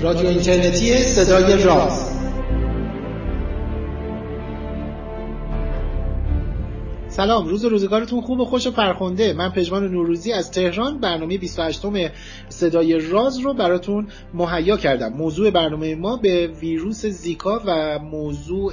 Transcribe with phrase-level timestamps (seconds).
[0.00, 2.14] رادیو اینترنتی صدای راز.
[7.08, 9.32] سلام روز و روزگارتون خوب و خوش و فرخنده.
[9.32, 11.00] من پژمان نوروزی از تهران.
[11.00, 11.82] برنامه 28
[12.48, 15.12] صدای راز رو براتون مهیا کردم.
[15.12, 18.72] موضوع برنامه ما به ویروس زیکا و موضوع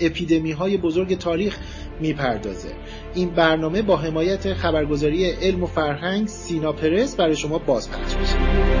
[0.00, 1.58] اپیدمی های بزرگ تاریخ
[2.00, 2.68] می‌پردازه.
[3.14, 8.71] این برنامه با حمایت خبرگزاری علم و فرهنگ سینا پرس برای شما بازپخش میشه.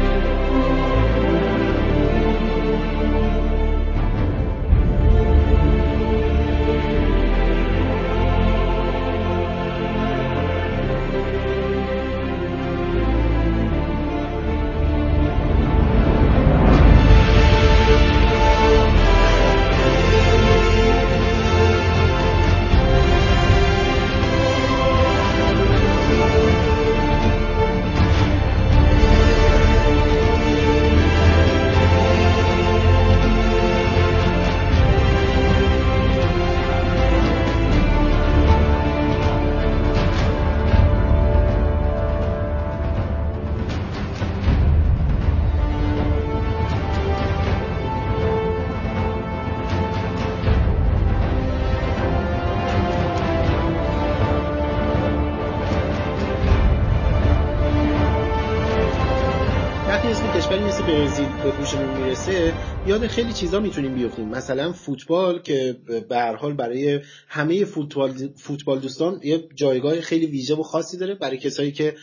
[62.84, 65.76] یاد خیلی چیزا می‌تونیم بیفتیم مثلا فوتبال که
[66.08, 71.14] به هر حال برای همه فوتبال فوتبال دوستان یه جایگاه خیلی ویژه و خاصی داره
[71.14, 71.94] برای کسایی که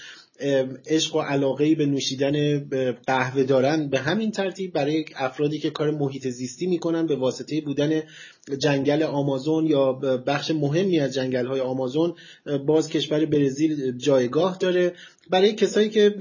[0.88, 2.60] عشق و علاقه به نوشیدن
[3.08, 3.90] قهوه دارن.
[3.90, 8.02] به همین ترتیب برای افرادی که کار محیط زیستی می‌کنن به واسطه بودن
[8.58, 9.94] جنگل آمازون یا
[10.28, 12.16] بخش مهمی از جنگل های آمازون
[12.66, 14.94] باز کشور برزیل جایگاه داره.
[15.30, 16.16] برای کسایی که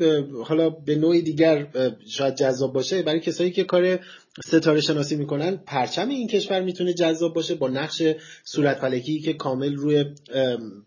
[0.45, 1.67] حالا به نوعی دیگر
[2.07, 3.99] شاید جذاب باشه برای کسایی که کار
[4.45, 8.03] ستاره شناسی می‌کنن پرچم این کشور می‌تونه جذاب باشه با نقش
[8.45, 10.05] صورت فلکی که کامل روی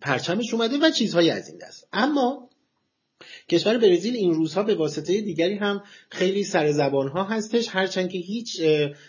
[0.02, 1.88] پرچمش اومده و چیزهایی از این دست.
[1.94, 2.50] اما
[3.50, 8.18] کشور برزیل این روزها به واسطه دیگری هم خیلی سر زبان ها هستش هرچند که
[8.18, 8.62] هیچ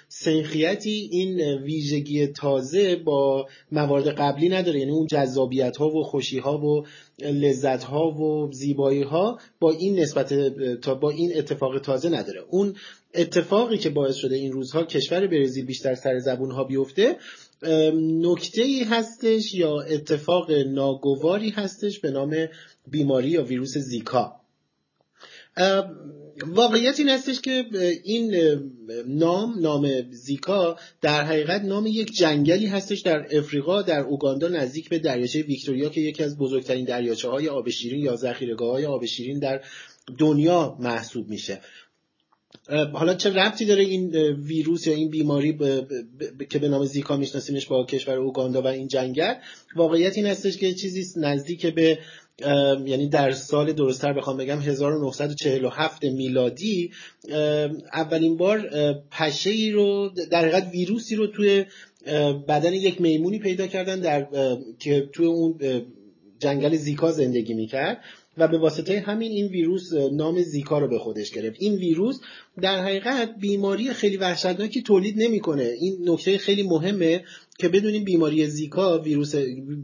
[0.09, 4.79] سنخیتی این ویژگی تازه با موارد قبلی نداره.
[4.79, 6.87] یعنی اون جذابیت ها و خوشی ها و
[7.19, 10.35] لذت ها و زیبایی ها با این نسبت
[10.81, 12.41] تا با این اتفاق تازه نداره.
[12.51, 12.75] اون
[13.15, 17.17] اتفاقی که باعث شده این روزها کشور برزیل بیشتر سر زبون ها بیفته
[18.21, 22.49] نکته ای هستش یا اتفاق ناگواری هستش به نام
[22.91, 24.41] بیماری یا ویروس زیکا.
[26.47, 27.65] واقعیت این هستش که
[28.05, 28.35] این
[29.07, 34.99] نام نام زیکا در حقیقت نام یک جنگلی هستش در افریقا در اوگاندا نزدیک به
[34.99, 39.39] دریاچه ویکتوریا که یکی از بزرگترین دریاچه های آب شیرین یا ذخیرهگاه های آب شیرین
[39.39, 39.61] در
[40.19, 41.61] دنیا محسوب میشه.
[42.93, 45.59] حالا چه ربطی داره این ویروس یا این بیماری
[46.51, 49.35] که به نام زیکا میشناسیمش با کشور اوگاندا و این جنگل؟
[49.77, 51.99] واقعیت این هستش که چیزی نزدیک به
[52.87, 56.91] یعنی در سال درستتر بخوام بگم 1947 میلادی
[57.93, 58.71] اولین بار
[59.11, 61.65] پشه ای رو در حقیقت ویروسی رو توی
[62.49, 64.27] بدن یک میمونی پیدا کردن در
[64.79, 65.59] که توی اون
[66.39, 68.01] جنگل زیکا زندگی می‌کرد
[68.39, 71.57] و به واسطه همین این ویروس نام زیکا رو به خودش گرفت.
[71.61, 72.21] این ویروس
[72.63, 75.63] در حقیقت بیماری خیلی وحشتناکی تولید نمی‌کنه.
[75.63, 77.25] این نکته خیلی مهمه.
[77.63, 79.35] که بدونیم بیماری زیکا ویروس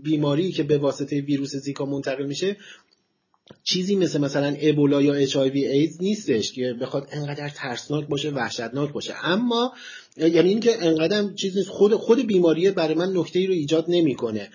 [0.02, 2.56] بیماری که به واسطه ویروس زیکا منتقل میشه
[3.64, 8.30] چیزی مثل مثلا ابولا یا اچ آی وی ایدز نیستش که بخواد انقدر ترسناک باشه
[8.30, 9.14] وحشتناک باشه.
[9.22, 9.72] اما
[10.16, 14.50] یعنی اینکه انقدر چیز نیست خود خود بیماری برای من نکته ای رو ایجاد نمی‌کنه.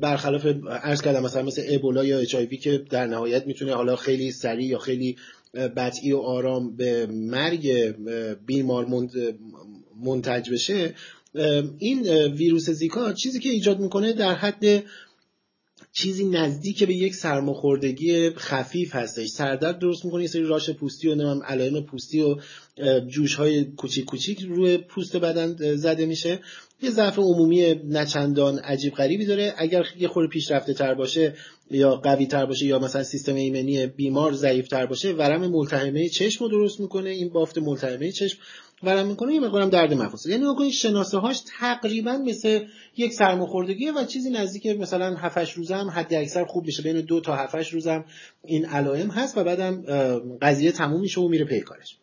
[0.00, 0.46] برخلاف
[0.82, 4.78] عرض کردم مثلا مثل ابولا یا اچ که در نهایت می‌تونه حالا خیلی سریع یا
[4.78, 5.16] خیلی
[5.54, 7.94] بطعی و آرام به مرگ
[8.46, 8.86] بیمار
[10.04, 10.94] منتج بشه
[11.78, 14.84] این ویروس زیکا چیزی که ایجاد می‌کنه در حد
[15.92, 19.28] چیزی نزدیک به یک سرماخوردگی خفیف هستش.
[19.28, 22.36] سردرد درست می‌کنه یه سری راش پوستی و نمیم علائم پوستی و
[23.08, 26.38] جوش های کوچیک کوچیک روی پوست بدن زده میشه.
[26.82, 29.54] یه ضعف عمومی نچندان عجیب غریبی داره.
[29.56, 31.34] اگر یه خور پیشرفته تر باشه
[31.70, 36.44] یا قوی تر باشه یا مثلا سیستم ایمنی بیمار ضعیف تر باشه ورم ملتهمه چشم
[36.44, 37.10] رو درست می‌کنه.
[37.10, 38.38] این بافت ملتهمه چشم
[38.82, 42.64] ورم می‌کنه یه مقدارم درد مفاصل یعنی بکنید شناسه هاش تقریبا مثل
[42.96, 46.82] یک سرماخوردگیه و چیزی نزدیک مثلا 7 روزه هم حد اکثر خوب میشه.
[46.82, 48.04] بین دو تا 7 روزم
[48.44, 49.82] این علائم هست و بعدم
[50.42, 51.96] قضیه تموم میشه و میره پی کارش.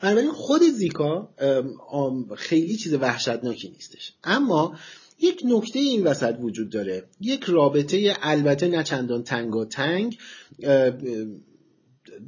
[0.00, 1.28] بنابراین خود زیکا
[2.36, 4.12] خیلی چیز وحشتناکی نیستش.
[4.24, 4.76] اما
[5.20, 7.04] یک نکته این وسط وجود داره.
[7.20, 10.18] یک رابطه البته نه چندان تنگ و تنگ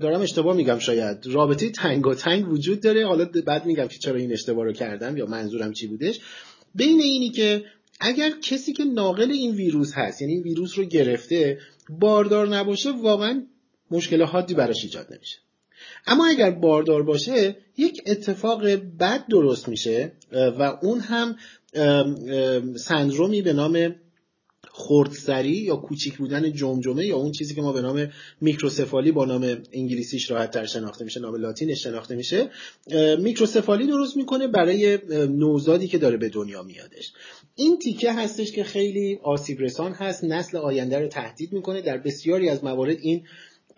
[0.00, 1.26] دارم اشتباه میگم شاید.
[1.26, 3.06] رابطه تنگ و تنگ وجود داره.
[3.06, 6.20] حالا بعد میگم که چرا این اشتباه رو کردم یا منظورم چی بودش.
[6.74, 7.64] بین اینی که
[8.00, 13.46] اگر کسی که ناقل این ویروس هست یعنی این ویروس رو گرفته باردار نباشه واقعا
[13.90, 15.38] مشکل حادی براش ایجاد نمیشه.
[16.06, 18.66] اما اگر باردار باشه یک اتفاق
[19.00, 21.36] بد درست میشه و اون هم
[22.76, 23.94] سندرومی به نام
[24.76, 28.08] خردسری یا کوچیک بودن جمجمه یا اون چیزی که ما به نام
[28.40, 32.50] میکروسفالی با نام انگلیسیش راحت تر شناخته میشه نام لاتینش شناخته میشه
[33.18, 34.98] میکروسفالی درست می‌کنه برای
[35.28, 37.12] نوزادی که داره به دنیا میادش.
[37.54, 41.80] این تیکه هستش که خیلی آسیب رسان هست نسل آینده رو تهدید می‌کنه.
[41.80, 43.22] در بسیاری از موارد این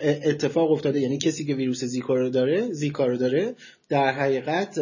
[0.00, 1.00] اتفاق افتاده.
[1.00, 3.54] یعنی کسی که ویروس زیکا رو داره زیکا رو داره
[3.88, 4.78] در حقیقت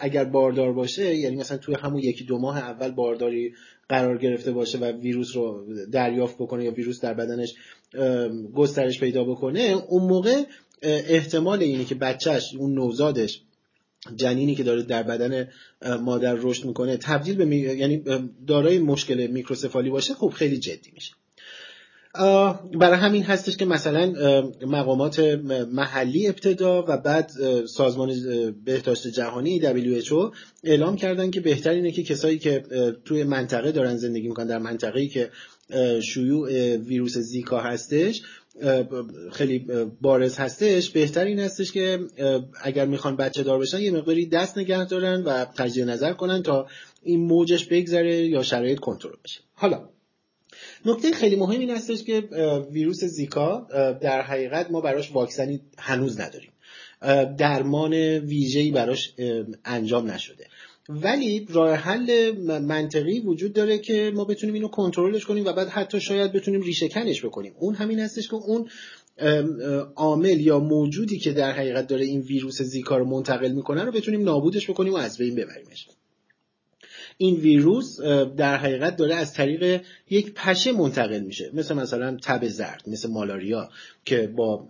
[0.00, 3.52] اگر باردار باشه یعنی مثلا توی همون یکی دو ماه اول بارداری
[3.90, 7.54] قرار گرفته باشه و ویروس رو دریافت بکنه یا ویروس در بدنش
[8.54, 10.42] گسترش پیدا بکنه اون موقع
[10.82, 13.42] احتمال اینه که بچهش اون نوزادش
[14.16, 15.48] جنینی که داره در بدن
[16.00, 18.04] مادر رشد می‌کنه تبدیل به یعنی
[18.46, 21.12] دارای مشکل میکروسفالی باشه خب خیلی جدی میشه.
[22.14, 24.12] برای همین هستش که مثلا
[24.66, 25.20] مقامات
[25.72, 27.30] محلی ابتدا و بعد
[27.66, 28.12] سازمان
[28.64, 30.34] بهداشت جهانی WHO
[30.64, 32.62] اعلام کردن که بهتر اینه که کسایی که
[33.04, 35.30] توی منطقه دارن زندگی می‌کنن در منطقه‌ای که
[36.02, 38.22] شیوع ویروس زیکا هستش
[39.32, 39.66] خیلی
[40.00, 41.98] بارز هستش بهتر این هستش که
[42.62, 46.66] اگر می‌خوان بچه دار بشن یه مقداری دست نگه دارن و تجدید نظر کنن تا
[47.02, 49.40] این موجش بگذره یا شرایط کنترل بشه.
[49.54, 49.88] حالا
[50.86, 52.20] نکته خیلی مهم این هستش که
[52.72, 53.66] ویروس زیکا
[54.00, 56.50] در حقیقت ما براش واکسنی هنوز نداریم.
[57.38, 59.14] درمان ویژه‌ای براش
[59.64, 60.46] انجام نشده.
[60.88, 66.00] ولی راه حل منطقی وجود داره که ما بتونیم اینو کنترلش کنیم و بعد حتی
[66.00, 67.54] شاید بتونیم ریشه کنش بکنیم.
[67.58, 68.68] اون همین هستش که اون
[69.96, 74.22] عامل یا موجودی که در حقیقت داره این ویروس زیکا رو منتقل می‌کنه رو بتونیم
[74.22, 75.88] نابودش بکنیم و از بین ببریمش.
[77.22, 78.00] این ویروس
[78.36, 81.50] در حقیقت داره از طریق یک پشه منتقل میشه.
[81.54, 83.68] مثل مثلا تب زرد مثل مالاریا
[84.04, 84.68] که با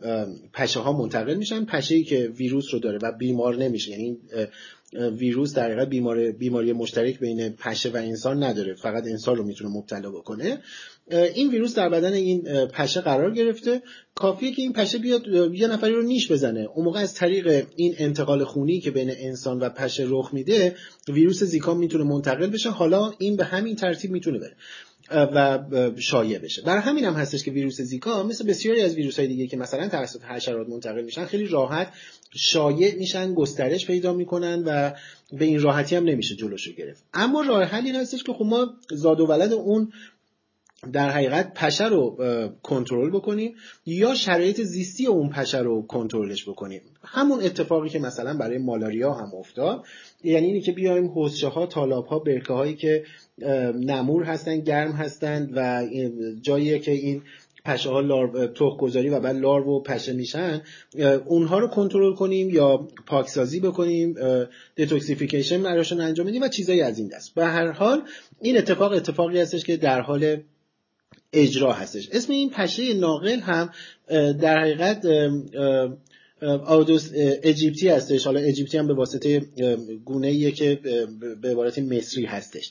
[0.52, 3.90] پشه ها منتقل میشن پشه ای که ویروس رو داره و بیمار نمیشه.
[3.90, 4.18] یعنی
[4.92, 8.74] ویروس در حقیقت بیمار بیماری مشترک بین پشه و انسان نداره.
[8.74, 10.58] فقط انسان رو می‌تونه مبتلا بکنه.
[11.34, 13.82] این ویروس در بدن این پشه قرار گرفته.
[14.14, 16.68] کافیه که این پشه بیاد یه نفری رو نیش بزنه.
[16.74, 20.76] اون موقع از طریق این انتقال خونی که بین انسان و پشه رخ میده
[21.08, 22.70] ویروس زیکا می‌تونه منتقل بشه.
[22.70, 24.56] حالا این به همین ترتیب می‌تونه بره
[25.12, 25.58] و
[25.98, 26.62] شایع بشه.
[26.62, 29.88] برای همین هم هستش که ویروس زیکا مثل بسیاری از ویروس های دیگه که مثلا
[29.88, 31.92] توسط حشرات منتقل میشن خیلی راحت
[32.34, 34.92] شایع میشن گسترش پیدا می‌کنن و
[35.32, 37.04] به این راحتی هم نمیشه جلوشو گرفت.
[37.14, 39.92] اما راه حل این هستش که خب ما زاد و ولد اون
[40.92, 42.16] در حقیقت پشه رو
[42.62, 43.54] کنترل بکنیم
[43.86, 46.80] یا شرایط زیستی اون پشه رو کنترلش بکنیم.
[47.04, 49.84] همون اتفاقی که مثلا برای مالاریا هم افتاد
[50.24, 53.04] یعنی اینی که بیایم حوزچه ها تالاب ها برکه هایی که
[53.74, 55.88] نمور هستن گرم هستند و
[56.42, 57.22] جایی که این
[57.64, 60.62] پشه ها لار تخ گذاری و بعد لار و پشه میشن
[61.26, 64.14] اونها رو کنترل کنیم یا پاکسازی بکنیم
[64.76, 67.34] دتوکسیفیکیشن براشون انجام بدیم و چیزایی از این دست.
[67.34, 68.02] به هر حال
[68.40, 70.36] این اتفاق اتفاقی هستش که در حال
[71.32, 72.08] اجرا هستش.
[72.12, 73.70] اسم این پشه ناقل هم
[74.32, 75.06] در حقیقت
[76.42, 77.10] آودوس
[77.42, 78.24] اجیپتی هستش.
[78.24, 79.40] حالا اجیپتی هم به واسطه
[80.04, 80.80] گونه که
[81.42, 82.70] به عبارت مصری هستش.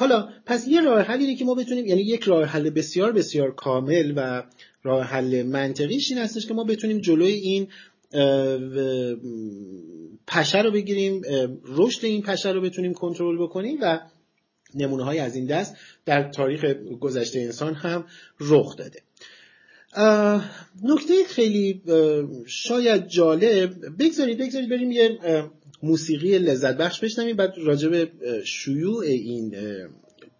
[0.00, 3.54] حالا پس یه راه حل اینه که ما بتونیم یعنی یک راه حل بسیار بسیار
[3.54, 4.42] کامل و
[4.82, 7.68] راه حل منطقیش این هستش که ما بتونیم جلوی این
[10.26, 11.22] پشه رو بگیریم
[11.64, 14.00] رشد این پشه رو بتونیم کنترل بکنیم و
[14.74, 16.64] نمونه های از این دست در تاریخ
[17.00, 18.04] گذشته انسان هم
[18.40, 19.02] رخ داده.
[20.82, 21.82] نکته خیلی
[22.46, 25.18] شاید جالب بگذارید بگذارید بریم یه
[25.82, 27.36] موسیقی لذت بخش بشنویم.
[27.36, 28.10] بعد راجع به
[28.44, 29.54] شیوع این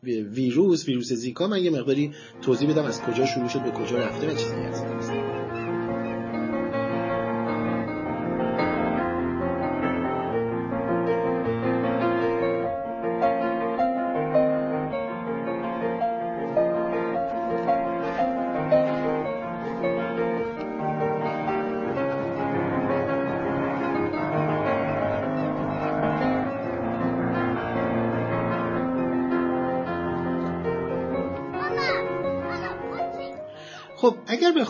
[0.03, 4.27] ویروس ویروس زیکا من یه مقداری توضیح بدم از کجا شروع شد به کجا رفته
[4.27, 5.40] و چیزی از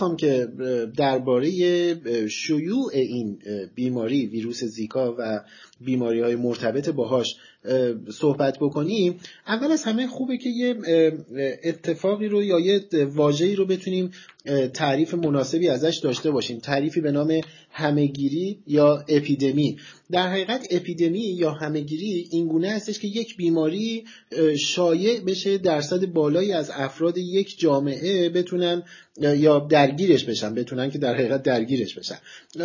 [0.00, 0.48] اگر بخوام که
[0.96, 3.38] درباره شیوع این
[3.74, 5.40] بیماری ویروس زیکا و
[5.80, 7.36] بیماری های مرتبط باهاش
[8.10, 9.20] صحبت بکنیم.
[9.46, 10.76] اول از همه خوبه که یه
[11.64, 14.10] اتفاقی رو یا یه واژه‌ای رو بتونیم
[14.74, 16.58] تعریف مناسبی ازش داشته باشیم.
[16.58, 19.76] تعریفی به نام همهگیری یا اپیدمی.
[20.10, 24.04] در حقیقت اپیدمی یا همهگیری اینگونه هستش که یک بیماری
[24.58, 28.82] شایع بشه درصد بالایی از افراد یک جامعه بتونن
[29.18, 32.18] یا درگیرش بشن بتونن که در حقیقت درگیرش بشن.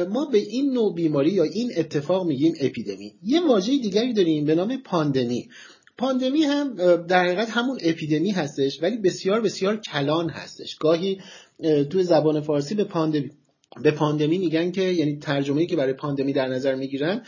[0.10, 3.14] ما به این نوع بیماری یا این اتفاق میگیم اپیدمی.
[3.24, 5.50] یه واژه دیگری داریم به نام پاندمی.
[5.98, 6.76] پاندمی هم
[7.08, 10.76] در حقیقت همون اپیدمی هستش ولی بسیار بسیار کلان هستش.
[10.76, 11.18] گاهی
[11.90, 13.32] توی زبان فارسی به پاندمی
[13.84, 17.22] به پاندمی میگن که یعنی ترجمه‌ای که برای پاندمی در نظر می‌گیرن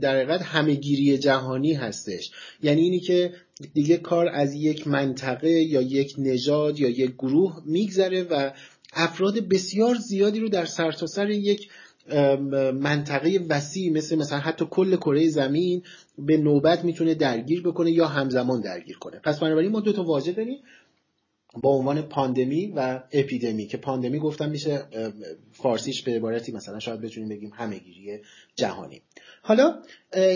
[0.00, 2.30] در حقیقت همهگیری جهانی هستش.
[2.62, 3.32] یعنی اینی که
[3.74, 8.50] دیگه کار از یک منطقه یا یک نژاد یا یک گروه میگذره و
[8.92, 11.68] افراد بسیار زیادی رو در سرتاسر سر یک
[12.72, 15.82] منطقه وسیع مثل مثلا حتی کل کره زمین
[16.18, 19.20] به نوبت می‌تونه درگیر بکنه یا همزمان درگیر کنه.
[19.24, 20.58] پس بنابراین ما دو تا واژه داریم.
[21.62, 24.82] با عنوان پاندمی و اپیدمی که پاندمی گفتم میشه
[25.52, 28.18] فارسیش به عبارتی مثلا شاید بتونیم بگیم همهگیری
[28.56, 29.02] جهانی.
[29.42, 29.82] حالا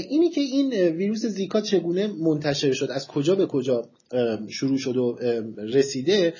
[0.08, 3.88] اینی که این ویروس زیکا چگونه منتشر شد از کجا به کجا
[4.48, 5.18] شروع شد و
[5.56, 6.34] رسیده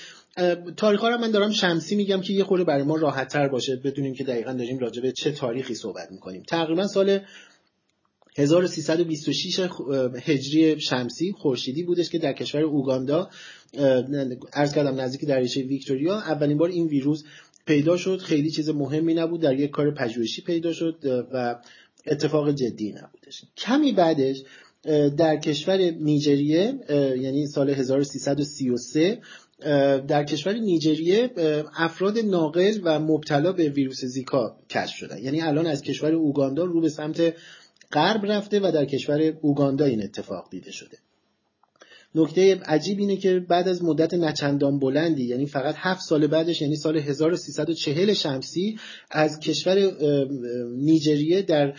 [0.77, 4.15] تاریخ رو من دارم شمسی میگم که یه خورده برای ما راحت تر باشه بدونیم
[4.15, 6.43] که دقیقا داریم راجع به چه تاریخی صحبت می‌کنیم.
[6.49, 7.21] تقریبا سال
[8.39, 9.69] 1326
[10.25, 13.31] هجری شمسی خورشیدی بودش که در کشور اوگاندا
[14.53, 16.19] ارز کردم نزدیک دریاچه ویکتوریا.
[16.19, 17.23] اولین بار این ویروس
[17.67, 18.19] پیدا شد.
[18.19, 19.41] خیلی چیز مهمی نبود.
[19.41, 21.61] در یک کار پژوهشی پیدا شد و
[22.07, 23.45] اتفاق جدی نبودش.
[23.57, 24.43] کمی بعدش
[25.17, 26.75] در کشور نیجریه
[27.21, 29.19] یعنی سال 1333
[30.09, 31.31] در کشور نیجریه
[31.77, 35.19] افراد ناقل و مبتلا به ویروس زیکا کشف شدن.
[35.19, 37.35] یعنی الان از کشور اوگاندا رو به سمت
[37.93, 40.99] غرب رفته و در کشور اوگاندا این اتفاق دیده شده.
[42.15, 46.77] نکته عجیب اینه که بعد از مدت نچندان بلندی یعنی فقط هفت سال بعدش یعنی
[46.77, 48.79] سال 1340 شمسی
[49.11, 49.79] از کشور
[50.77, 51.75] نیجریه در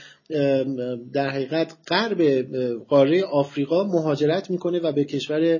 [1.13, 2.21] در حقیقت غرب
[2.87, 5.59] قاره آفریقا مهاجرت می‌کنه و به کشور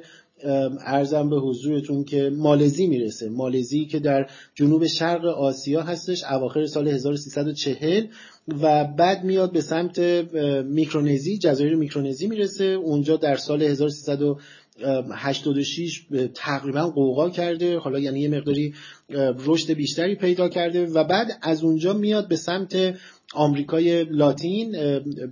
[0.85, 3.29] ارزم به حضورتون که مالزی می‌رسه.
[3.29, 8.05] مالزی که در جنوب شرق آسیا هستش اواخر سال 1340
[8.61, 9.99] و بعد میاد به سمت
[10.65, 12.63] میکرونزی جزایر میکرونزی می‌رسه.
[12.65, 13.61] اونجا در سال
[14.79, 16.01] 1386
[16.33, 17.79] تقریبا قوقا کرده.
[17.79, 18.73] حالا یعنی یه مقداری
[19.45, 22.95] رشد بیشتری پیدا کرده و بعد از اونجا میاد به سمت
[23.33, 24.71] آمریکای لاتین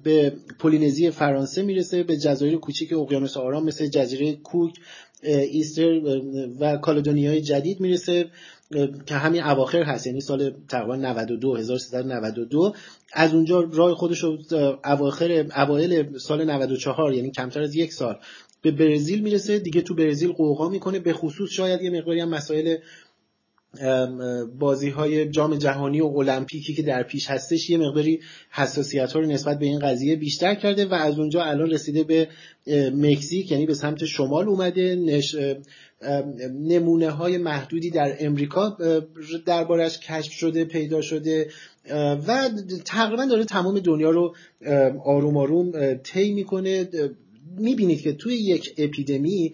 [0.04, 4.74] به پولینزی فرانسه می‌رسه به جزایر کوچیک اقیانوس آرام مثل جزیره کوک
[5.24, 6.02] ایستر
[6.60, 8.26] و کالدونیای جدید می‌رسه
[9.06, 10.08] که همین اواخر هست.
[10.08, 12.74] یعنی سال تقریبا 92 1392
[13.14, 14.38] از اونجا راه خودش رو
[14.86, 18.16] اواخر اوایل سال 94 یعنی کمتر از یک سال
[18.62, 21.00] به برزیل می‌رسه دیگه تو برزیل قوقا می‌کنه.
[21.00, 22.78] به خصوص شاید یه مقداری هم مسائل
[24.60, 29.26] بازی های جام جهانی و المپیکی که در پیش هستش یه مقداری حساسیت ها رو
[29.26, 32.28] نسبت به این قضیه بیشتر کرده و از اونجا الان رسیده به
[32.94, 34.96] مکزیک یعنی به سمت شمال اومده.
[34.96, 35.36] نش...
[36.60, 38.78] نمونه های محدودی در امریکا
[39.46, 41.50] دربارش کشف شده پیدا شده
[42.28, 42.50] و
[42.86, 44.36] تقریبا داره تمام دنیا رو
[45.06, 46.90] آروم آروم طی می‌کنه.
[47.58, 49.54] می‌بینید که توی یک اپیدمی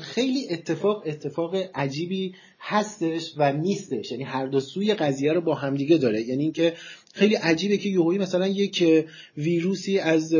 [0.00, 4.10] خیلی اتفاق اتفاق عجیبی هستش و نیستش.
[4.10, 6.22] یعنی هر دو سوی قضیه رو با همدیگه داره.
[6.22, 6.72] یعنی اینکه
[7.14, 10.34] خیلی عجیبه که یهویی مثلا یک ویروسی از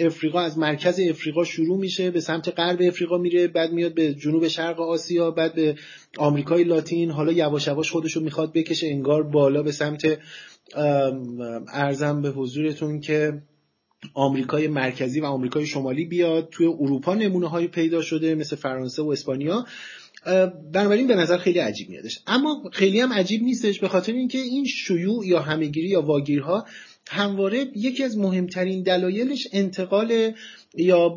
[0.00, 4.48] افریقا از مرکز افریقا شروع میشه به سمت غرب افریقا میره بعد میاد به جنوب
[4.48, 5.76] شرق آسیا بعد به
[6.18, 7.10] آمریکای لاتین.
[7.10, 10.18] حالا یواش یواش خودش رو می‌خواد بکشه انگار بالا به سمت
[11.72, 13.42] ارزم به حضورتون که
[14.14, 19.08] آمریکای مرکزی و آمریکای شمالی بیاد توی اروپا نمونه های پیدا شده مثل فرانسه و
[19.08, 19.66] اسپانیا.
[20.72, 22.18] بنابراین به نظر خیلی عجیب میادش.
[22.26, 26.66] اما خیلی هم عجیب نیستش به خاطر اینکه این شیوع یا همهگیری یا واگیرها
[27.10, 30.32] همواره یکی از مهمترین دلایلش انتقال
[30.74, 31.14] یا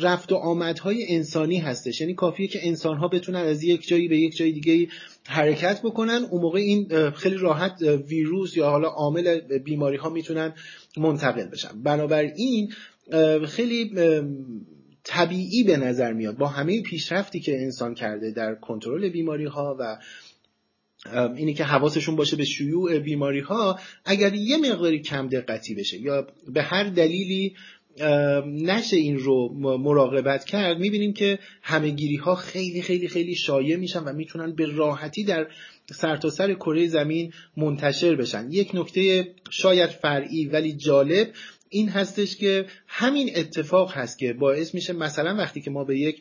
[0.00, 2.00] رفت و آمدهای انسانی هستش.
[2.00, 4.88] یعنی کافیه که انسانها بتونن از یک جایی به یک جای دیگه
[5.26, 6.26] حرکت بکنن.
[6.30, 10.54] اون موقع این خیلی راحت ویروس یا حالا عامل بیماری ها می‌تونن
[10.96, 11.82] منتقل بشن.
[11.82, 12.72] بنابراین
[13.46, 13.90] خیلی
[15.04, 19.98] طبیعی به نظر میاد با همه پیشرفتی که انسان کرده در کنترل بیماری ها و
[21.36, 26.26] اینی که حواسشون باشه به شیوع بیماری ها اگر یه مقداری کم دقتی بشه یا
[26.48, 27.54] به هر دلیلی
[28.46, 34.12] نشه این رو مراقبت کرد می‌بینیم که همهگیری ها خیلی خیلی خیلی شایع میشن و
[34.12, 35.46] می‌تونن به راحتی در
[35.90, 38.48] سرتاسر سر کره زمین منتشر بشن.
[38.50, 41.28] یک نکته شاید فرعی ولی جالب
[41.68, 46.20] این هستش که همین اتفاق هست که باعث میشه مثلا وقتی که ما به یک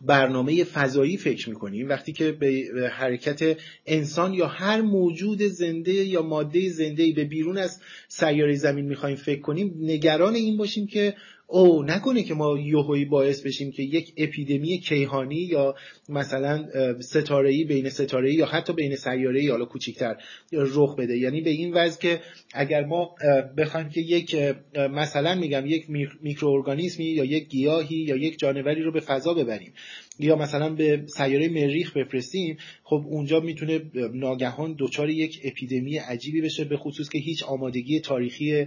[0.00, 1.88] برنامه فضایی فکر می‌کنیم.
[1.88, 7.80] وقتی که به حرکت انسان یا هر موجود زنده یا ماده زنده به بیرون از
[8.08, 11.14] سیاره زمین می‌خوایم فکر کنیم نگران این باشیم که
[11.50, 15.74] او نکنه که ما یوهوی باعث بشیم که یک اپیدمی کیهانی یا
[16.08, 16.66] مثلا
[17.00, 20.16] ستاره‌ای بین ستاره‌ای یا حتی بین سیاره‌ای حالا کوچیکتر
[20.52, 21.18] رخ بده.
[21.18, 22.20] یعنی به این وضع که
[22.54, 23.14] اگر ما
[23.56, 24.36] بخوایم که یک
[24.76, 25.86] مثلا میگم یک
[26.22, 29.72] میکروارگانیسمی یا یک گیاهی یا یک جانوری رو به فضا ببریم.
[30.18, 33.80] یا مثلا به سیاره مریخ بفرستیم خب اونجا می‌تونه
[34.14, 38.66] ناگهان دچار یک اپیدمی عجیبی بشه به خصوص که هیچ آمادگی تاریخی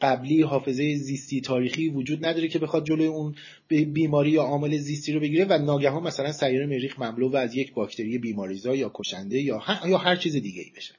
[0.00, 3.34] قبلی حافظه زیستی تاریخی وجود نداره که بخواد جلوی اون
[3.68, 7.74] بیماری یا عامل زیستی رو بگیره و ناگهان مثلا سیاره مریخ مملو و از یک
[7.74, 10.94] باکتری بیماریزا یا کشنده یا یا هر چیز دیگه ای بشه.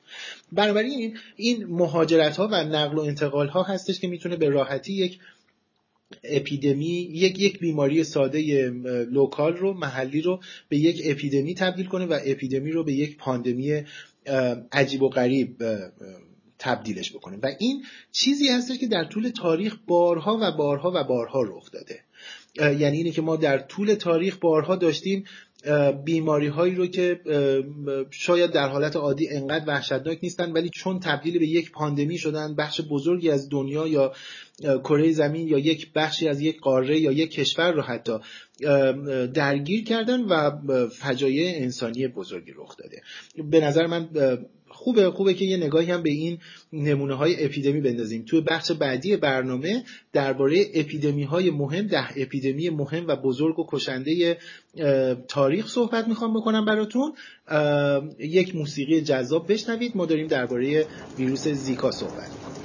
[0.52, 5.20] بنابراین این مهاجرت ها و نقل و انتقال ها هستش که می‌تونه به راحتی یک
[6.24, 8.70] اپیدمی یک یک بیماری ساده
[9.12, 13.84] local رو محلی رو به یک اپیدمی تبدیل کنه و اپیدمی رو به یک پاندمی
[14.72, 15.64] عجیب و غریب
[16.60, 21.42] تبدیلش بکنیم و این چیزی هستش که در طول تاریخ بارها و بارها و بارها
[21.42, 22.00] رخ داده.
[22.80, 25.26] یعنی اینه که ما در طول تاریخ بارها داشتیم
[26.06, 27.20] بیماری هایی رو که
[28.12, 32.82] شاید در حالت عادی انقدر وحشتناک نیستن ولی چون تبدیل به یک پاندمی شدن بخش
[32.90, 34.14] بزرگی از دنیا یا
[34.60, 38.14] کره زمین یا یک بخشی از یک قاره یا یک کشور رو حتی
[39.34, 40.52] درگیر کردن و
[40.90, 43.02] فجایع انسانی بزرگی رخ داده.
[43.52, 44.10] به نظر من
[44.76, 46.38] خوبه خوبه که یه نگاهی هم به این
[46.74, 48.26] نمونه های اپیدمی بندازیم.
[48.28, 54.38] توی بخش بعدی برنامه درباره اپیدمی های مهم ده اپیدمی مهم و بزرگ و کشنده
[55.28, 57.14] تاریخ صحبت می‌خوام بکنم براتون.
[58.20, 59.98] یک موسیقی جذاب بشنوید.
[59.98, 60.86] ما داریم درباره
[61.18, 62.65] ویروس زیکا صحبت می‌کنیم.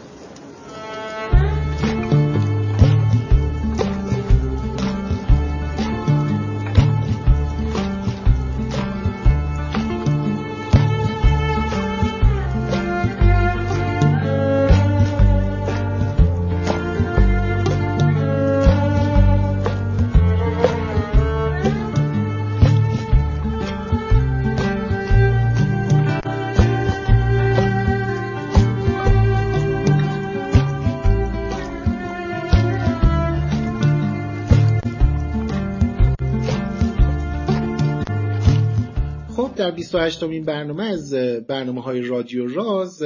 [39.70, 41.14] در 28 مین برنامه از
[41.48, 43.02] برنامه های رادیو راز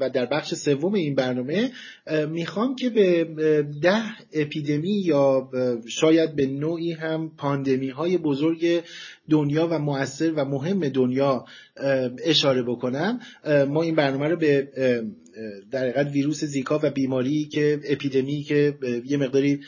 [0.00, 1.70] و در بخش سوم این برنامه
[2.28, 3.24] می‌خوام که به
[3.82, 4.02] ده
[4.32, 5.50] اپیدمی یا
[5.88, 8.82] شاید به نوعی هم پاندمی های بزرگ
[9.30, 11.44] دنیا و مؤثر و مهم دنیا
[12.24, 13.20] اشاره بکنم.
[13.68, 14.68] ما این برنامه رو به
[15.70, 19.60] در حقیقت ویروس زیکا و بیماری که اپیدمی که یه مقداری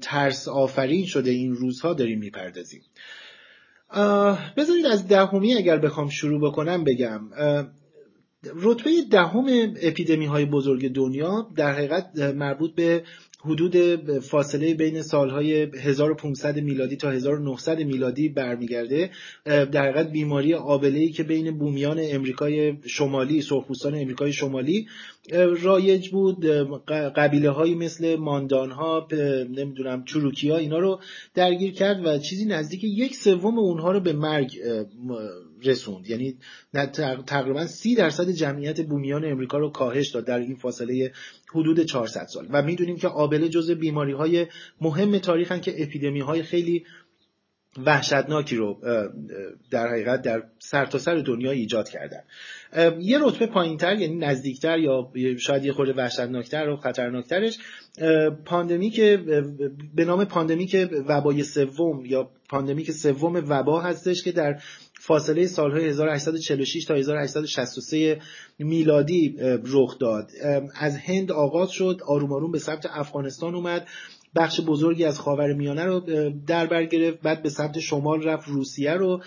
[0.00, 2.82] ترس آفرین شده این روزها داریم می‌پردازیم.
[4.56, 7.20] بذارید از دهمی اگر بخوام شروع بکنم بگم.
[8.54, 9.46] رتبه دهم
[9.82, 13.04] اپیدمی های بزرگ دنیا در حقیقت مربوط به
[13.44, 13.76] حدود
[14.18, 19.10] فاصله بین سالهای 1500 میلادی تا 1900 میلادی برمیگرده.
[19.44, 24.86] در حقیقت بیماری ای که بین بومیان امریکای شمالی سرخپوستان امریکای شمالی
[25.62, 26.46] رایج بود.
[27.16, 29.08] قبیله هایی مثل ماندان ها
[29.50, 31.00] نمی‌دونم چروکی ها اینا رو
[31.34, 34.58] درگیر کرد و چیزی نزدیک یک سوم اونها رو به مرگ
[35.64, 36.10] رسوند.
[36.10, 36.38] یعنی
[37.26, 41.12] تقریبا سی درصد جمعیت بومیان امریکا رو کاهش داد در این فاصله
[41.54, 42.48] حدود 400 سال.
[42.50, 44.46] و می‌دونیم که آبله جز بیماری های
[44.80, 46.84] مهم تاریخن که اپیدمی های خیلی
[47.86, 48.80] وحشتناکی رو
[49.70, 52.20] در حقیقت در سرتاسر سر دنیا ایجاد کردن.
[53.00, 57.58] یه رتبه پایینتر یعنی نزدیکتر یا شاید یه خورده وحشتناکتر و خطرناکترش
[58.44, 59.00] pandemic
[59.94, 60.76] به نام pandemic
[61.08, 64.62] وبای سوم یا pandemic سوم وبا هستش که در
[65.04, 68.20] فاصله سالهای 1846 تا 1863
[68.58, 70.30] میلادی رخ داد.
[70.74, 73.86] از هند آغاز شد آروم آروم به سمت افغانستان اومد.
[74.36, 76.00] بخش بزرگی از خاور میانه رو
[76.46, 79.22] در بر گرفت بعد به سمت شمال رفت روسیه رو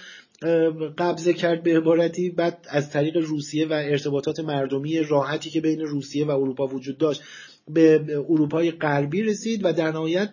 [0.98, 2.30] قبضه کرد به عبارتی.
[2.30, 7.22] بعد از طریق روسیه و ارتباطات مردمی راحتی که بین روسیه و اروپا وجود داشت
[7.68, 10.30] به اروپای غربی رسید و در نهایت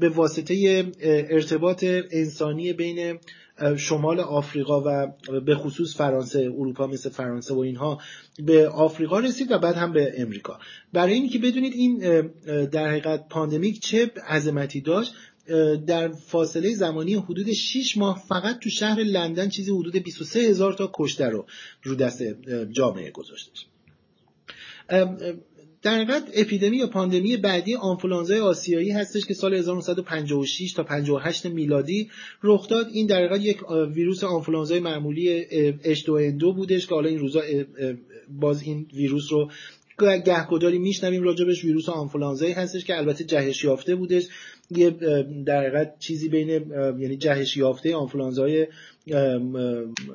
[0.00, 0.84] به واسطه
[1.30, 3.18] ارتباط انسانی بین
[3.76, 8.00] شمال آفریقا و به خصوص فرانسه اروپا مثل فرانسه و اینها
[8.38, 10.58] به آفریقا رسید و بعد هم به امریکا.
[10.92, 11.98] برای اینکه بدونید این
[12.66, 15.14] در حقیقت پاندمیک چه عظمتی داشت
[15.86, 20.90] در فاصله زمانی حدود 6 ماه فقط تو شهر لندن چیزی حدود 23 هزار تا
[20.94, 21.46] کشته رو
[21.82, 22.22] رو دست
[22.70, 23.50] جامعه گذاشته.
[25.82, 32.10] در حقیقت اپیدمی یا پاندمی بعدی آنفولانزای آسیایی هستش که سال 1956 تا 58 میلادی
[32.42, 32.86] رخ داد.
[32.92, 35.44] این در حقیقت یک ویروس آنفولانزای معمولی
[35.94, 37.40] H2N2 بودش که حالا این روزا
[38.28, 39.50] باز این ویروس رو
[39.98, 41.64] گهگداری میشنویم راجبش.
[41.64, 44.28] ویروس آنفولانزایی هستش که البته جهش یافته بودش.
[44.70, 44.90] یه
[45.46, 46.48] در حقیقت چیزی بین
[47.00, 48.66] یعنی جهش یافته آنفولانزای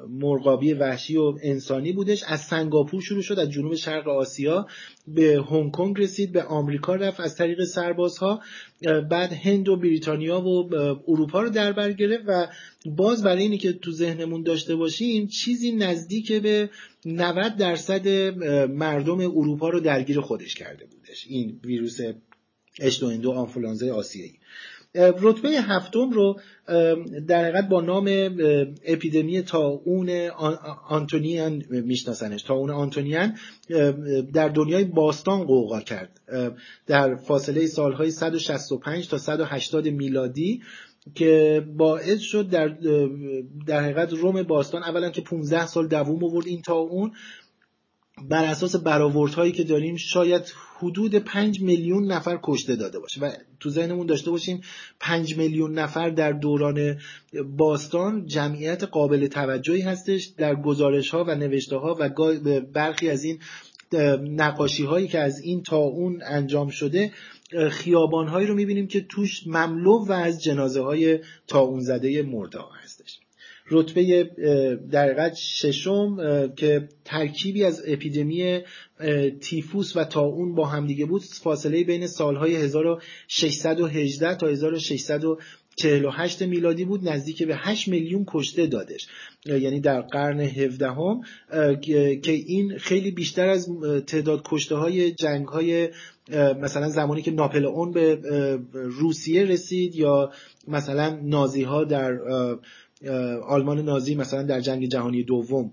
[0.10, 2.24] مرغابی وحشی و انسانی بودش.
[2.24, 4.68] از سنگاپور شروع شد از جنوب شرق آسیا.
[5.08, 8.42] به هنگ کنگ رسید به آمریکا رفت از طریق سربازها.
[9.10, 10.76] بعد هند و بریتانیا و
[11.08, 12.48] اروپا رو در بر گرفت و
[12.86, 16.70] باز برای اینی که تو ذهنمون داشته باشیم چیزی نزدیک به
[17.06, 18.08] 90 درصد
[18.68, 21.26] مردم اروپا رو درگیر خودش کرده بودش.
[21.30, 21.98] این ویروس
[22.82, 24.40] H2N2 آنفولانزای آسیایی.
[24.96, 26.40] رتبه هفتم رو
[27.28, 28.06] در حقیقت با نام
[28.86, 30.10] اپیدمی تاون
[30.90, 32.44] آنتونیان میشناسنش.
[32.44, 33.38] تاون آنتونیان
[34.34, 36.22] در دنیای باستان قوقا کرد.
[36.88, 40.62] در فاصله سالهای 165 تا 180 میلادی
[41.16, 42.68] که باعث شد در
[43.68, 47.12] در حقیقت روم باستان اولا که 15 سال دووم آورد این تا اون
[48.30, 53.22] بر اساس برآوردهایی که داریم شاید حدود 5 میلیون نفر کشته داده باشه.
[53.22, 54.62] و تو ذهنمون داشته باشیم
[55.00, 57.00] 5 میلیون نفر در دوران
[57.58, 62.10] باستان جمعیت قابل توجهی هستش در گزارش ها و نوشته ها و
[62.74, 63.40] برخی از این
[64.22, 67.12] نقاشی هایی که از این تا اون انجام شده
[67.70, 72.60] خیابان هایی رو می‌بینیم که توش مملو و از جنازه های تا اون زده مرده
[72.84, 73.20] هستش.
[73.72, 74.24] رتبه
[74.92, 76.18] در حقیقت ششم
[76.56, 78.60] که ترکیبی از اپیدمی
[79.42, 87.44] تیفوس و تاون با همدیگه بود فاصله بین سالهای 1618 تا 1648 میلادی بود نزدیک
[87.44, 89.08] به 8 میلیون کشته دادش.
[89.46, 91.22] یعنی در قرن 17 هم
[92.22, 93.70] که این خیلی بیشتر از
[94.08, 95.90] تعداد کشته های جنگ های
[96.62, 98.20] مثلا زمانی که ناپلئون به
[98.74, 100.32] روسیه رسید یا
[100.68, 102.20] مثلا نازی ها در
[103.48, 105.72] آلمان نازی مثلا در جنگ جهانی دوم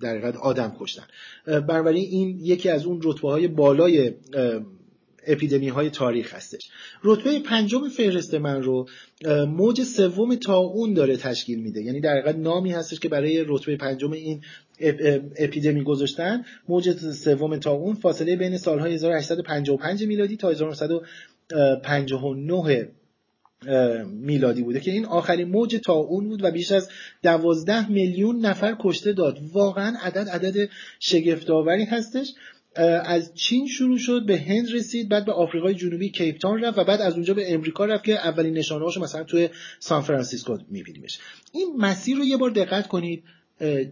[0.00, 1.04] در حقیقت آدم کشتن.
[1.46, 4.12] بنابراین این یکی از اون رتبه های بالای
[5.26, 6.68] اپیدمی های تاریخ هستش.
[7.04, 8.88] رتبه پنجم فهرست من رو
[9.48, 11.82] موج سوم تا اون داره تشکیل میده.
[11.82, 14.42] یعنی در حقیقت نامی هستش که برای رتبه پنجم این
[15.36, 16.44] اپیدمی گذاشتن.
[16.68, 22.88] موج سوم تا اون فاصله بین سالهای 1855 میلادی تا 1959
[24.06, 26.88] میلادی بوده که این آخرین موج طاعون بود و بیش از
[27.22, 29.38] دوازده میلیون نفر کشته داد.
[29.52, 30.68] واقعا عدد عدد
[31.00, 32.32] شگفتآوری هستش.
[33.04, 36.84] از چین شروع شد به هند رسید بعد به آفریقای جنوبی کیپ تاون رفت و
[36.84, 39.48] بعد از اونجا به امریکا رفت که اولین نشانه هاشو مثلا توی
[39.78, 41.18] سان فرانسیسکو میبینیمش.
[41.52, 43.24] این مسیر رو یه بار دقت کنید.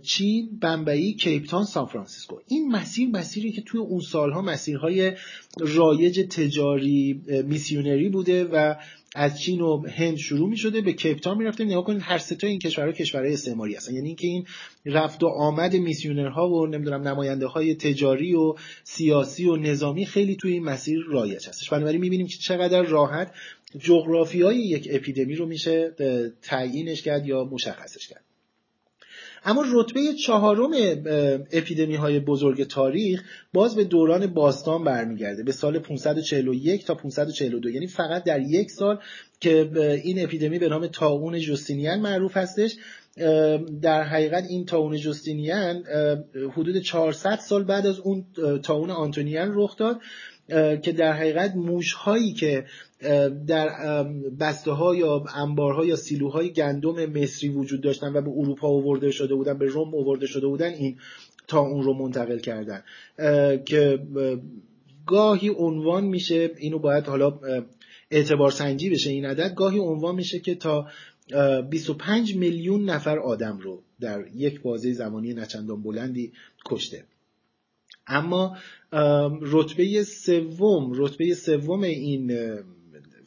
[0.03, 2.37] چین، بمبئی، کیپ تاون، سان فرانسیسکو.
[2.49, 5.13] این مسیر مسیری که توی اون سالها مسیرهای
[5.61, 8.75] رایج تجاری میسیونری بوده و
[9.17, 11.65] از چین و هند شروع می شده به کیپتان می‌رفته.
[11.65, 13.95] نگاه کنید هر سه این کشورها کشورهای استعماری هستن.
[13.95, 14.47] یعنی اینکه این
[14.87, 20.53] رفت و آمد میسیونرها و نمی‌دونم نماینده های تجاری و سیاسی و نظامی خیلی توی
[20.53, 21.71] این مسیر رایج هستش.
[21.71, 23.33] بنابراین می‌بینیم که چقدر راحت
[23.79, 25.95] جغرافیای یک اپیدمی رو میشه
[26.43, 28.25] تعیینش کرد یا مشخصش کرد.
[29.45, 30.71] اما رتبه چهارم
[31.53, 35.43] اپیدمی های بزرگ تاریخ باز به دوران باستان برمیگرده.
[35.43, 38.99] به سال 541 تا 542 یعنی فقط در یک سال
[39.41, 39.71] که
[40.05, 42.77] این اپیدمی به نام تاون جوستینیان معروف هستش
[43.83, 45.85] در حقیقت این تاون جوستینیان
[46.53, 48.25] حدود 400 سال بعد از اون
[48.63, 50.01] تاون آنتونیان رخ داد
[50.83, 52.65] که در حقیقت موش هایی که
[53.47, 53.69] در
[54.41, 59.35] بسته ها یا انبارها یا سیلوهای گندم مصری وجود داشتن و به اروپا آورده شده
[59.35, 60.97] بودن به روم آورده شده بودن این
[61.49, 62.83] تا اون رو منتقل کردن.
[63.65, 63.99] که
[65.07, 67.41] گاهی عنوان میشه اینو باید حالا
[68.11, 70.87] اعتبار سنجی بشه این عدد گاهی عنوان میشه که تا
[71.71, 76.33] 25 میلیون نفر آدم رو در یک بازه زمانی نچندان بلندی
[76.67, 77.05] کشته.
[78.07, 78.57] اما
[79.43, 82.33] رتبه سوم رتبه سوم این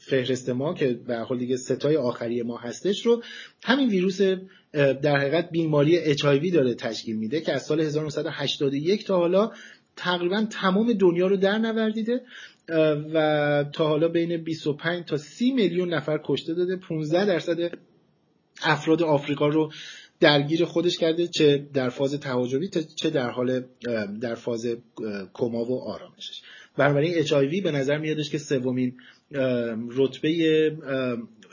[0.09, 3.23] فهرست ما که به حال دیگه ستای آخری ما هستش رو
[3.63, 4.21] همین ویروس
[4.73, 9.51] در حقیقت بیماری اچ داره تشکیل میده که از سال 1981 تا حالا
[9.95, 12.21] تقریبا تمام دنیا رو در نوردیده
[13.13, 16.75] و تا حالا بین 25 تا 30 میلیون نفر کشته داده.
[16.75, 17.77] 15 درصد
[18.63, 19.71] افراد آفریقا رو
[20.19, 23.63] درگیر خودش کرده چه در فاز تهاجمی چه در حال
[24.21, 24.67] در فاز
[25.33, 26.41] کما و آرامشش.
[26.77, 28.93] بنابراین اچ به نظر میادش که سومین
[29.97, 30.71] رتبه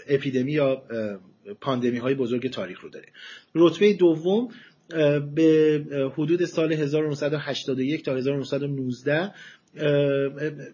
[0.09, 0.83] اپیدمی یا
[1.61, 3.07] پاندمی های بزرگ تاریخ رو داره.
[3.55, 4.49] رتبه دوم
[5.35, 5.85] به
[6.15, 9.33] حدود سال 1981 تا 1919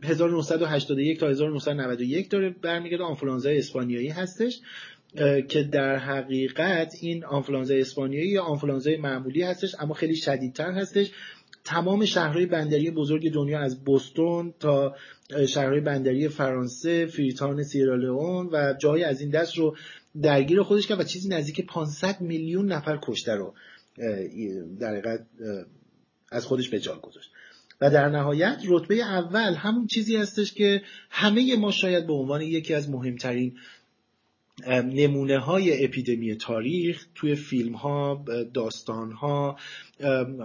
[0.05, 3.05] 1981 تا 1991 داره برمیگرده.
[3.05, 4.61] آنفولانزای اسپانیایی هستش
[5.49, 11.11] که در حقیقت این آنفولانزای اسپانیایی یا آنفولانزای معمولی هستش اما خیلی شدیدتر هستش.
[11.71, 14.97] تمام شهرهای بندری بزرگ دنیا از بوستون تا
[15.49, 19.77] شهرهای بندری فرانسه، فریتان سیرالئون و جای از این دست رو
[20.23, 23.55] درگیر خودش کرد و چیزی نزدیک 500 میلیون نفر کشته رو
[24.81, 25.19] در
[26.33, 27.31] از خودش به جا گذاشت.
[27.81, 32.75] و در نهایت رتبه اول همون چیزی هستش که همه ما شاید به عنوان یکی
[32.75, 33.57] از مهمترین
[34.69, 39.57] نمونه های اپیدمی تاریخ توی فیلم ها داستان ها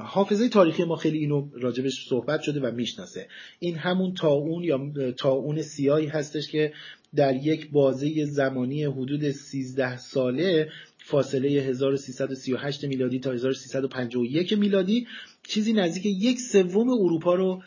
[0.04, 3.28] حافظه تاریخی ما خیلی اینو راجبش صحبت شده و می‌شناسه.
[3.60, 6.73] این همون تاون یا تاون سیایی هستش که
[7.15, 15.08] در یک بازه زمانی حدود 13 ساله فاصله 1338 میلادی تا 1351 میلادی
[15.47, 17.62] چیزی نزدیک یک سوم اروپا رو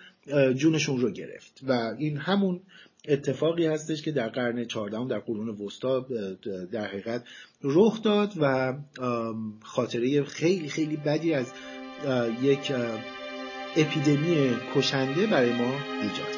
[0.55, 1.61] جونشون رو گرفت.
[1.69, 2.61] و این همون
[3.09, 6.07] اتفاقی هستش که در قرن 14 در قرون وسطا
[6.73, 7.25] در حقیقت
[7.63, 8.75] رخ داد و
[9.63, 11.53] خاطره خیلی خیلی بدی از
[12.43, 12.73] یک
[13.77, 16.38] اپیدمی کشنده برای ما ایجاد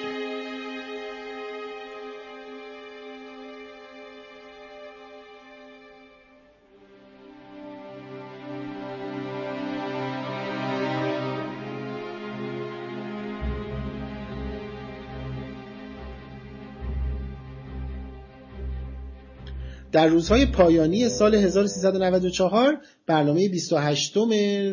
[19.93, 24.17] در روزهای پایانی سال 1394 برنامه 28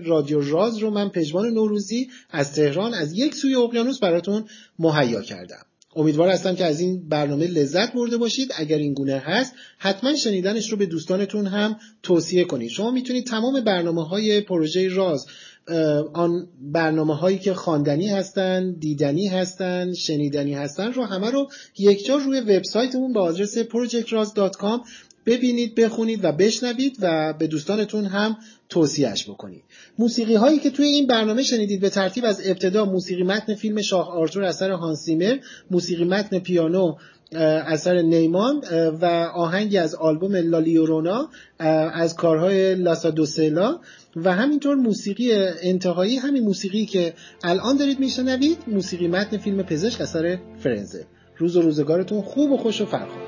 [0.05, 4.45] رادیو راز رو من پژمان نوروزی از تهران از یک سوی اقیانوس براتون
[4.79, 5.65] مهیا کردم.
[5.95, 8.51] امیدوار هستم که از این برنامه لذت برده باشید.
[8.55, 12.69] اگر این گونه هست حتما شنیدنش رو به دوستانتون هم توصیه کنید.
[12.69, 15.25] شما می‌تونید تمام برنامه های پروژه راز
[16.13, 22.39] آن برنامه هایی که خواندنی هستن دیدنی هستن شنیدنی هستن رو همه رو یکجا روی
[22.39, 24.79] وبسایتمون با آدرس projectraz.com
[25.27, 28.37] ببینید بخونید و بشنوید و به دوستانتون هم
[28.69, 29.63] توصیهش بکنید.
[29.99, 34.11] موسیقی هایی که توی این برنامه شنیدید به ترتیب از ابتدا موسیقی متن فیلم شاه
[34.11, 35.37] آرتور اثر هانسیمر
[35.71, 36.95] موسیقی متن پیانو
[37.31, 38.63] اثر نیمان
[39.01, 41.29] و آهنگی از آلبوم لالیورونا
[41.93, 43.79] از کارهای لاسا دوسلا
[44.15, 47.13] و همینطور موسیقی انتهایی همین موسیقی که
[47.43, 51.05] الان دارید میشنوید موسیقی متن فیلم پزشک اثر فرنزه
[51.37, 53.26] روز و روزگارتون خوب و خوش و فرخان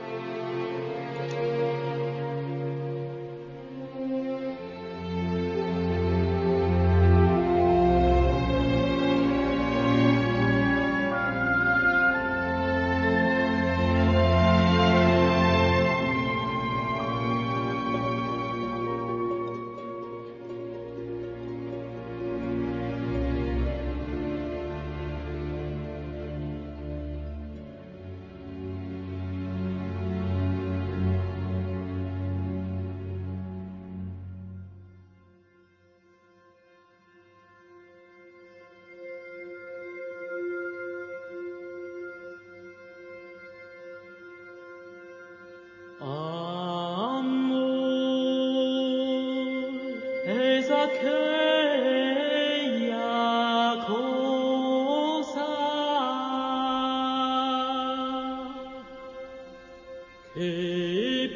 [60.42, 61.36] e